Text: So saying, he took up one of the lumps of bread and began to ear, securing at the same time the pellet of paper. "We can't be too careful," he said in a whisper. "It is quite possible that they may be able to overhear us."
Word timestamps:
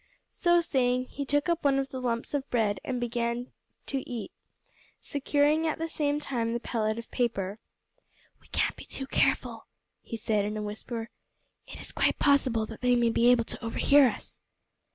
So 0.29 0.61
saying, 0.61 1.09
he 1.09 1.25
took 1.27 1.47
up 1.47 1.63
one 1.63 1.77
of 1.77 1.89
the 1.89 1.99
lumps 2.01 2.33
of 2.33 2.49
bread 2.49 2.79
and 2.83 2.99
began 2.99 3.51
to 3.85 4.03
ear, 4.11 4.29
securing 4.99 5.67
at 5.67 5.77
the 5.77 5.87
same 5.87 6.19
time 6.19 6.53
the 6.53 6.59
pellet 6.59 6.97
of 6.97 7.11
paper. 7.11 7.59
"We 8.39 8.47
can't 8.47 8.75
be 8.75 8.85
too 8.85 9.05
careful," 9.05 9.67
he 10.01 10.17
said 10.17 10.43
in 10.43 10.57
a 10.57 10.63
whisper. 10.63 11.11
"It 11.67 11.79
is 11.79 11.91
quite 11.91 12.17
possible 12.17 12.65
that 12.65 12.81
they 12.81 12.95
may 12.95 13.09
be 13.11 13.29
able 13.29 13.45
to 13.45 13.63
overhear 13.63 14.07
us." 14.07 14.41